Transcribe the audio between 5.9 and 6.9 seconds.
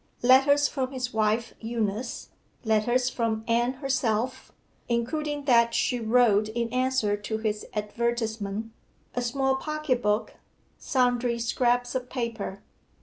wrote in